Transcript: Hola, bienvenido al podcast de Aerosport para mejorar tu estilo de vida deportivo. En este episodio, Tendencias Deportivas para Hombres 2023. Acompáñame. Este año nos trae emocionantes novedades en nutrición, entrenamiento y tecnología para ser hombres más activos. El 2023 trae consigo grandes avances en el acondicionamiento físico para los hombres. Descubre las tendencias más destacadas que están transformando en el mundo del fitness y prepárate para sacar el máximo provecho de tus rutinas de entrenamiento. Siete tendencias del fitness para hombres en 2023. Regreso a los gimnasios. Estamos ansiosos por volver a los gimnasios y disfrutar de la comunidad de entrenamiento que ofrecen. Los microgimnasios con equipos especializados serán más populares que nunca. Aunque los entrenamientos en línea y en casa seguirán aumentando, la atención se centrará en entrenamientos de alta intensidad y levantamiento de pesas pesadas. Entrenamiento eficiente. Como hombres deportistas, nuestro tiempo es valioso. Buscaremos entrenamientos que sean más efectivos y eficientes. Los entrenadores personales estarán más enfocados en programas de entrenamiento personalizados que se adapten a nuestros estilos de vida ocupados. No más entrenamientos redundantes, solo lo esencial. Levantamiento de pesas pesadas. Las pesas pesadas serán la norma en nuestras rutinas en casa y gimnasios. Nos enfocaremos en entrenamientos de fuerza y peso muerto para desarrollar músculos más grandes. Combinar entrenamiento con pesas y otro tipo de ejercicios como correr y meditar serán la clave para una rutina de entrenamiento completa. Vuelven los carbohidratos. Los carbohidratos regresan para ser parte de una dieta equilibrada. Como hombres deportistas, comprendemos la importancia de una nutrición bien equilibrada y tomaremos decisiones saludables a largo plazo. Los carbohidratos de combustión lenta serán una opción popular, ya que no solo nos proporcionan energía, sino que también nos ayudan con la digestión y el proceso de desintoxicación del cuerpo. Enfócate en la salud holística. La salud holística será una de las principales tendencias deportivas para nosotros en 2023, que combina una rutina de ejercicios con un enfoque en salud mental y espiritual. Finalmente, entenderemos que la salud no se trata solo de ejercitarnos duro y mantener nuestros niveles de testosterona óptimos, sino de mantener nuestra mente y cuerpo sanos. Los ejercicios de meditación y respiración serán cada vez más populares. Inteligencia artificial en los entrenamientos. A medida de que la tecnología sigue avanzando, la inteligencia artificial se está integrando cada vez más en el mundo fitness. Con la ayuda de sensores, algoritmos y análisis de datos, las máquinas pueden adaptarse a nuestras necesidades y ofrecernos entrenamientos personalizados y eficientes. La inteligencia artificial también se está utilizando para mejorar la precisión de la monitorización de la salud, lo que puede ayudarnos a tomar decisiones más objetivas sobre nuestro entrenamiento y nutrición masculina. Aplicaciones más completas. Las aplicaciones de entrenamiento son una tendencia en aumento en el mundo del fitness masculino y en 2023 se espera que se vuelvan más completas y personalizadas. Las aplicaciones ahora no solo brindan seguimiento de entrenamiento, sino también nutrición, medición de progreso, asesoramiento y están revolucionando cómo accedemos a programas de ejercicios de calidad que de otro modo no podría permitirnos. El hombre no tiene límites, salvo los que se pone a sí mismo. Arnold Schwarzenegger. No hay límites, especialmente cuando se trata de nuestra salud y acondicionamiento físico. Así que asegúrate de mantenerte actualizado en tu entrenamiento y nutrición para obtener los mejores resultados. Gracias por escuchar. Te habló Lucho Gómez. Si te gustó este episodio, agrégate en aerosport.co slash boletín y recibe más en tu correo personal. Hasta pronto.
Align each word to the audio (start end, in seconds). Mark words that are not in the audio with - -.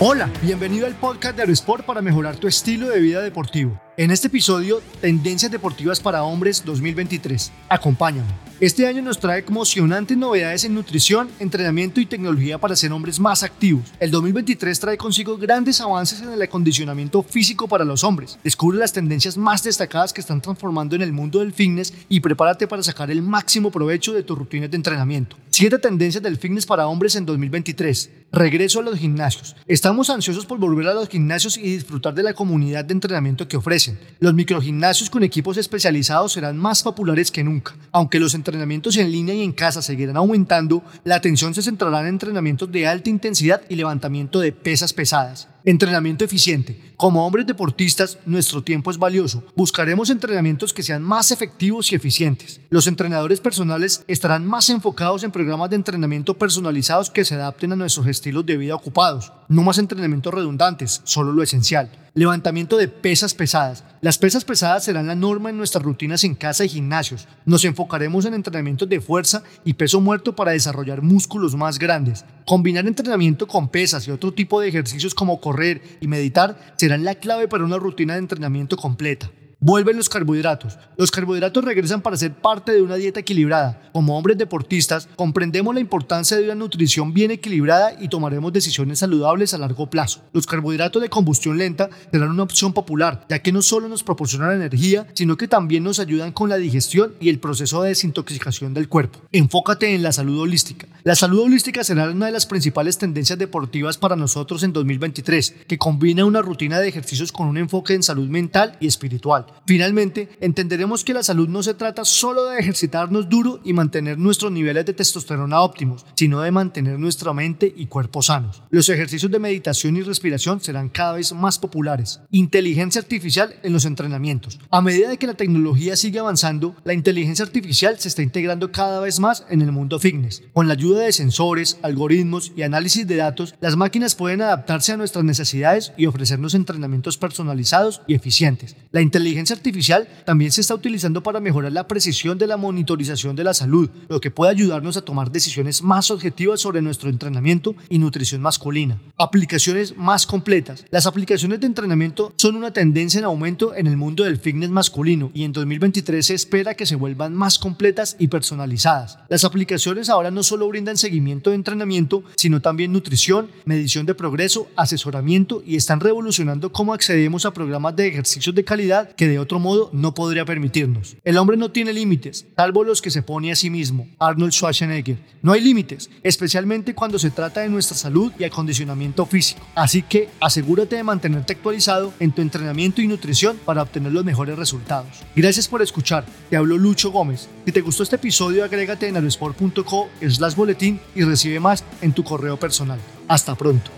Hola, 0.00 0.30
bienvenido 0.42 0.86
al 0.86 0.94
podcast 0.94 1.36
de 1.36 1.42
Aerosport 1.42 1.86
para 1.86 2.02
mejorar 2.02 2.36
tu 2.36 2.46
estilo 2.46 2.88
de 2.88 3.00
vida 3.00 3.22
deportivo. 3.22 3.80
En 3.96 4.10
este 4.10 4.26
episodio, 4.26 4.82
Tendencias 5.00 5.52
Deportivas 5.52 6.00
para 6.00 6.24
Hombres 6.24 6.64
2023. 6.64 7.52
Acompáñame. 7.68 8.28
Este 8.60 8.86
año 8.86 9.02
nos 9.02 9.18
trae 9.18 9.44
emocionantes 9.46 10.16
novedades 10.16 10.64
en 10.64 10.74
nutrición, 10.74 11.28
entrenamiento 11.38 12.00
y 12.00 12.06
tecnología 12.06 12.58
para 12.58 12.76
ser 12.76 12.92
hombres 12.92 13.18
más 13.18 13.42
activos. 13.42 13.84
El 13.98 14.10
2023 14.10 14.78
trae 14.78 14.96
consigo 14.96 15.38
grandes 15.38 15.80
avances 15.80 16.20
en 16.20 16.32
el 16.32 16.42
acondicionamiento 16.42 17.22
físico 17.22 17.68
para 17.68 17.84
los 17.84 18.04
hombres. 18.04 18.38
Descubre 18.44 18.78
las 18.78 18.92
tendencias 18.92 19.36
más 19.36 19.62
destacadas 19.62 20.12
que 20.12 20.20
están 20.20 20.40
transformando 20.40 20.96
en 20.96 21.02
el 21.02 21.12
mundo 21.12 21.38
del 21.38 21.52
fitness 21.52 21.94
y 22.08 22.20
prepárate 22.20 22.66
para 22.66 22.82
sacar 22.82 23.10
el 23.10 23.22
máximo 23.22 23.70
provecho 23.70 24.12
de 24.12 24.22
tus 24.22 24.36
rutinas 24.36 24.70
de 24.70 24.76
entrenamiento. 24.76 25.36
Siete 25.56 25.78
tendencias 25.78 26.20
del 26.20 26.36
fitness 26.36 26.66
para 26.66 26.88
hombres 26.88 27.14
en 27.14 27.26
2023. 27.26 28.10
Regreso 28.32 28.80
a 28.80 28.82
los 28.82 28.98
gimnasios. 28.98 29.54
Estamos 29.68 30.10
ansiosos 30.10 30.46
por 30.46 30.58
volver 30.58 30.88
a 30.88 30.94
los 30.94 31.08
gimnasios 31.08 31.56
y 31.56 31.62
disfrutar 31.62 32.12
de 32.12 32.24
la 32.24 32.34
comunidad 32.34 32.84
de 32.84 32.94
entrenamiento 32.94 33.46
que 33.46 33.56
ofrecen. 33.56 33.96
Los 34.18 34.34
microgimnasios 34.34 35.10
con 35.10 35.22
equipos 35.22 35.56
especializados 35.56 36.32
serán 36.32 36.56
más 36.56 36.82
populares 36.82 37.30
que 37.30 37.44
nunca. 37.44 37.76
Aunque 37.92 38.18
los 38.18 38.34
entrenamientos 38.34 38.96
en 38.96 39.12
línea 39.12 39.36
y 39.36 39.44
en 39.44 39.52
casa 39.52 39.80
seguirán 39.80 40.16
aumentando, 40.16 40.82
la 41.04 41.14
atención 41.14 41.54
se 41.54 41.62
centrará 41.62 42.00
en 42.00 42.08
entrenamientos 42.08 42.72
de 42.72 42.88
alta 42.88 43.08
intensidad 43.08 43.62
y 43.68 43.76
levantamiento 43.76 44.40
de 44.40 44.50
pesas 44.50 44.92
pesadas. 44.92 45.53
Entrenamiento 45.66 46.26
eficiente. 46.26 46.78
Como 46.98 47.26
hombres 47.26 47.46
deportistas, 47.46 48.18
nuestro 48.26 48.62
tiempo 48.62 48.90
es 48.90 48.98
valioso. 48.98 49.42
Buscaremos 49.56 50.10
entrenamientos 50.10 50.74
que 50.74 50.82
sean 50.82 51.02
más 51.02 51.30
efectivos 51.30 51.90
y 51.90 51.94
eficientes. 51.94 52.60
Los 52.68 52.86
entrenadores 52.86 53.40
personales 53.40 54.04
estarán 54.06 54.46
más 54.46 54.68
enfocados 54.68 55.24
en 55.24 55.30
programas 55.30 55.70
de 55.70 55.76
entrenamiento 55.76 56.34
personalizados 56.36 57.08
que 57.08 57.24
se 57.24 57.36
adapten 57.36 57.72
a 57.72 57.76
nuestros 57.76 58.06
estilos 58.08 58.44
de 58.44 58.58
vida 58.58 58.74
ocupados. 58.74 59.32
No 59.48 59.62
más 59.62 59.78
entrenamientos 59.78 60.34
redundantes, 60.34 61.00
solo 61.04 61.32
lo 61.32 61.42
esencial. 61.42 61.90
Levantamiento 62.12 62.76
de 62.76 62.86
pesas 62.86 63.34
pesadas. 63.34 63.84
Las 64.00 64.18
pesas 64.18 64.44
pesadas 64.44 64.84
serán 64.84 65.06
la 65.06 65.16
norma 65.16 65.50
en 65.50 65.56
nuestras 65.56 65.82
rutinas 65.82 66.22
en 66.24 66.34
casa 66.34 66.64
y 66.64 66.68
gimnasios. 66.68 67.26
Nos 67.44 67.64
enfocaremos 67.64 68.24
en 68.24 68.34
entrenamientos 68.34 68.88
de 68.88 69.00
fuerza 69.00 69.42
y 69.64 69.72
peso 69.72 70.00
muerto 70.00 70.36
para 70.36 70.52
desarrollar 70.52 71.02
músculos 71.02 71.56
más 71.56 71.78
grandes. 71.78 72.24
Combinar 72.46 72.86
entrenamiento 72.86 73.46
con 73.46 73.68
pesas 73.68 74.06
y 74.06 74.10
otro 74.10 74.34
tipo 74.34 74.60
de 74.60 74.68
ejercicios 74.68 75.14
como 75.14 75.40
correr 75.40 75.80
y 76.02 76.08
meditar 76.08 76.74
serán 76.76 77.02
la 77.02 77.14
clave 77.14 77.48
para 77.48 77.64
una 77.64 77.78
rutina 77.78 78.14
de 78.14 78.18
entrenamiento 78.18 78.76
completa. 78.76 79.30
Vuelven 79.60 79.96
los 79.96 80.10
carbohidratos. 80.10 80.76
Los 80.98 81.10
carbohidratos 81.10 81.64
regresan 81.64 82.02
para 82.02 82.18
ser 82.18 82.34
parte 82.34 82.72
de 82.72 82.82
una 82.82 82.96
dieta 82.96 83.20
equilibrada. 83.20 83.80
Como 83.94 84.18
hombres 84.18 84.36
deportistas, 84.36 85.08
comprendemos 85.16 85.74
la 85.74 85.80
importancia 85.80 86.36
de 86.36 86.44
una 86.44 86.54
nutrición 86.54 87.14
bien 87.14 87.30
equilibrada 87.30 87.96
y 87.98 88.08
tomaremos 88.08 88.52
decisiones 88.52 88.98
saludables 88.98 89.54
a 89.54 89.58
largo 89.58 89.88
plazo. 89.88 90.20
Los 90.34 90.46
carbohidratos 90.46 91.00
de 91.00 91.08
combustión 91.08 91.56
lenta 91.56 91.88
serán 92.12 92.32
una 92.32 92.42
opción 92.42 92.74
popular, 92.74 93.24
ya 93.30 93.38
que 93.38 93.52
no 93.52 93.62
solo 93.62 93.88
nos 93.88 94.02
proporcionan 94.02 94.52
energía, 94.52 95.06
sino 95.14 95.38
que 95.38 95.48
también 95.48 95.82
nos 95.82 95.98
ayudan 95.98 96.32
con 96.32 96.50
la 96.50 96.58
digestión 96.58 97.14
y 97.18 97.30
el 97.30 97.38
proceso 97.38 97.80
de 97.80 97.88
desintoxicación 97.88 98.74
del 98.74 98.90
cuerpo. 98.90 99.20
Enfócate 99.32 99.94
en 99.94 100.02
la 100.02 100.12
salud 100.12 100.40
holística. 100.40 100.86
La 101.06 101.14
salud 101.14 101.40
holística 101.40 101.84
será 101.84 102.08
una 102.08 102.24
de 102.24 102.32
las 102.32 102.46
principales 102.46 102.96
tendencias 102.96 103.38
deportivas 103.38 103.98
para 103.98 104.16
nosotros 104.16 104.62
en 104.62 104.72
2023, 104.72 105.54
que 105.68 105.76
combina 105.76 106.24
una 106.24 106.40
rutina 106.40 106.80
de 106.80 106.88
ejercicios 106.88 107.30
con 107.30 107.46
un 107.46 107.58
enfoque 107.58 107.92
en 107.92 108.02
salud 108.02 108.26
mental 108.26 108.78
y 108.80 108.86
espiritual. 108.86 109.44
Finalmente, 109.66 110.30
entenderemos 110.40 111.04
que 111.04 111.12
la 111.12 111.22
salud 111.22 111.46
no 111.46 111.62
se 111.62 111.74
trata 111.74 112.06
solo 112.06 112.46
de 112.46 112.58
ejercitarnos 112.58 113.28
duro 113.28 113.60
y 113.62 113.74
mantener 113.74 114.16
nuestros 114.16 114.50
niveles 114.50 114.86
de 114.86 114.94
testosterona 114.94 115.60
óptimos, 115.60 116.06
sino 116.14 116.40
de 116.40 116.50
mantener 116.50 116.98
nuestra 116.98 117.34
mente 117.34 117.70
y 117.76 117.84
cuerpo 117.84 118.22
sanos. 118.22 118.62
Los 118.70 118.88
ejercicios 118.88 119.30
de 119.30 119.38
meditación 119.38 119.98
y 119.98 120.00
respiración 120.00 120.62
serán 120.62 120.88
cada 120.88 121.12
vez 121.12 121.34
más 121.34 121.58
populares. 121.58 122.22
Inteligencia 122.30 123.02
artificial 123.02 123.56
en 123.62 123.74
los 123.74 123.84
entrenamientos. 123.84 124.58
A 124.70 124.80
medida 124.80 125.10
de 125.10 125.18
que 125.18 125.26
la 125.26 125.34
tecnología 125.34 125.96
sigue 125.96 126.20
avanzando, 126.20 126.74
la 126.82 126.94
inteligencia 126.94 127.44
artificial 127.44 127.98
se 127.98 128.08
está 128.08 128.22
integrando 128.22 128.72
cada 128.72 129.00
vez 129.00 129.20
más 129.20 129.44
en 129.50 129.60
el 129.60 129.70
mundo 129.70 129.98
fitness. 129.98 130.42
Con 130.54 130.66
la 130.66 130.72
ayuda 130.72 130.93
de 130.98 131.12
sensores, 131.12 131.78
algoritmos 131.82 132.52
y 132.56 132.62
análisis 132.62 133.06
de 133.06 133.16
datos, 133.16 133.54
las 133.60 133.76
máquinas 133.76 134.14
pueden 134.14 134.42
adaptarse 134.42 134.92
a 134.92 134.96
nuestras 134.96 135.24
necesidades 135.24 135.92
y 135.96 136.06
ofrecernos 136.06 136.54
entrenamientos 136.54 137.18
personalizados 137.18 138.02
y 138.06 138.14
eficientes. 138.14 138.76
La 138.92 139.00
inteligencia 139.00 139.56
artificial 139.56 140.08
también 140.24 140.52
se 140.52 140.60
está 140.60 140.74
utilizando 140.74 141.22
para 141.22 141.40
mejorar 141.40 141.72
la 141.72 141.88
precisión 141.88 142.38
de 142.38 142.46
la 142.46 142.56
monitorización 142.56 143.36
de 143.36 143.44
la 143.44 143.54
salud, 143.54 143.90
lo 144.08 144.20
que 144.20 144.30
puede 144.30 144.52
ayudarnos 144.52 144.96
a 144.96 145.02
tomar 145.02 145.30
decisiones 145.30 145.82
más 145.82 146.10
objetivas 146.10 146.60
sobre 146.60 146.82
nuestro 146.82 147.10
entrenamiento 147.10 147.74
y 147.88 147.98
nutrición 147.98 148.40
masculina. 148.40 149.00
Aplicaciones 149.16 149.96
más 149.96 150.26
completas. 150.26 150.84
Las 150.90 151.06
aplicaciones 151.06 151.60
de 151.60 151.66
entrenamiento 151.66 152.32
son 152.36 152.56
una 152.56 152.72
tendencia 152.72 153.18
en 153.18 153.24
aumento 153.24 153.74
en 153.74 153.86
el 153.86 153.96
mundo 153.96 154.24
del 154.24 154.38
fitness 154.38 154.70
masculino 154.70 155.30
y 155.34 155.44
en 155.44 155.52
2023 155.52 156.26
se 156.26 156.34
espera 156.34 156.74
que 156.74 156.86
se 156.86 156.96
vuelvan 156.96 157.34
más 157.34 157.58
completas 157.58 158.16
y 158.18 158.28
personalizadas. 158.28 159.18
Las 159.28 159.44
aplicaciones 159.44 160.08
ahora 160.08 160.30
no 160.30 160.42
solo 160.42 160.66
brindan 160.84 160.98
seguimiento 160.98 161.48
de 161.48 161.56
entrenamiento, 161.56 162.24
sino 162.36 162.60
también 162.60 162.92
nutrición, 162.92 163.48
medición 163.64 164.04
de 164.04 164.14
progreso, 164.14 164.68
asesoramiento 164.76 165.62
y 165.64 165.76
están 165.76 165.98
revolucionando 165.98 166.72
cómo 166.72 166.92
accedemos 166.92 167.46
a 167.46 167.54
programas 167.54 167.96
de 167.96 168.06
ejercicios 168.06 168.54
de 168.54 168.64
calidad 168.64 169.14
que 169.14 169.26
de 169.26 169.38
otro 169.38 169.58
modo 169.58 169.88
no 169.94 170.12
podría 170.12 170.44
permitirnos. 170.44 171.16
El 171.24 171.38
hombre 171.38 171.56
no 171.56 171.70
tiene 171.70 171.94
límites, 171.94 172.44
salvo 172.54 172.84
los 172.84 173.00
que 173.00 173.10
se 173.10 173.22
pone 173.22 173.50
a 173.50 173.56
sí 173.56 173.70
mismo. 173.70 174.06
Arnold 174.18 174.52
Schwarzenegger. 174.52 175.16
No 175.40 175.52
hay 175.52 175.62
límites, 175.62 176.10
especialmente 176.22 176.94
cuando 176.94 177.18
se 177.18 177.30
trata 177.30 177.62
de 177.62 177.70
nuestra 177.70 177.96
salud 177.96 178.30
y 178.38 178.44
acondicionamiento 178.44 179.24
físico. 179.24 179.66
Así 179.74 180.02
que 180.02 180.28
asegúrate 180.38 180.96
de 180.96 181.02
mantenerte 181.02 181.54
actualizado 181.54 182.12
en 182.20 182.30
tu 182.32 182.42
entrenamiento 182.42 183.00
y 183.00 183.08
nutrición 183.08 183.58
para 183.64 183.80
obtener 183.80 184.12
los 184.12 184.24
mejores 184.24 184.58
resultados. 184.58 185.08
Gracias 185.34 185.66
por 185.66 185.80
escuchar. 185.80 186.26
Te 186.50 186.58
habló 186.58 186.76
Lucho 186.76 187.10
Gómez. 187.10 187.48
Si 187.64 187.72
te 187.72 187.80
gustó 187.80 188.02
este 188.02 188.16
episodio, 188.16 188.62
agrégate 188.62 189.08
en 189.08 189.16
aerosport.co 189.16 190.10
slash 190.20 190.54
boletín 190.54 191.00
y 191.14 191.22
recibe 191.22 191.60
más 191.60 191.82
en 192.02 192.12
tu 192.12 192.22
correo 192.22 192.58
personal. 192.58 192.98
Hasta 193.26 193.54
pronto. 193.54 193.90